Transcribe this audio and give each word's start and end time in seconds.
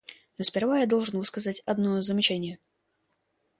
Но 0.39 0.43
сперва 0.43 0.79
я 0.79 0.87
должен 0.87 1.19
высказать 1.19 1.61
одно 1.67 2.01
замечание. 2.01 2.57